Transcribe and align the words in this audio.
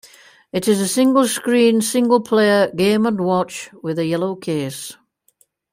It 0.51 0.67
is 0.67 0.81
a 0.81 0.87
single-screen 0.87 1.81
single-player 1.83 2.71
"Game 2.75 3.05
and 3.05 3.21
Watch" 3.23 3.69
with 3.83 3.99
a 3.99 4.05
yellow 4.07 4.35
case. 4.35 4.97